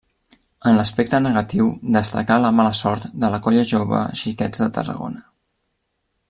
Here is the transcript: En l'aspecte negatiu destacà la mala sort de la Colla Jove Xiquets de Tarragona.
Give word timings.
En 0.69 0.77
l'aspecte 0.79 1.19
negatiu 1.25 1.67
destacà 1.97 2.37
la 2.45 2.51
mala 2.61 2.71
sort 2.79 3.07
de 3.25 3.31
la 3.35 3.41
Colla 3.49 3.67
Jove 3.73 4.01
Xiquets 4.23 4.65
de 4.65 4.71
Tarragona. 4.79 5.25